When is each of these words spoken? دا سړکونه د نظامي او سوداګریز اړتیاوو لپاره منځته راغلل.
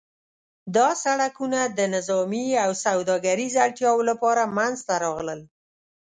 دا 0.75 0.89
سړکونه 1.03 1.59
د 1.77 1.79
نظامي 1.95 2.47
او 2.63 2.71
سوداګریز 2.85 3.53
اړتیاوو 3.65 4.07
لپاره 4.09 4.43
منځته 4.57 4.93
راغلل. 5.05 5.41